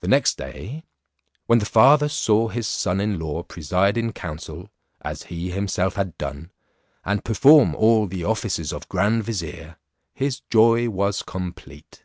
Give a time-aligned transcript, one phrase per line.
[0.00, 0.82] The next day,
[1.46, 4.70] when the father saw his son in law preside in council,
[5.02, 6.50] as he himself had done,
[7.04, 9.76] and perform all the offices of grand vizier,
[10.14, 12.04] his joy was complete.